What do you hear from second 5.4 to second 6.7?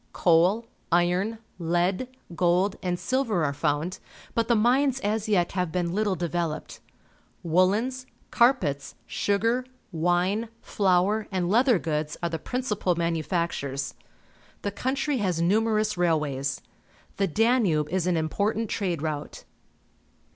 have been httle devel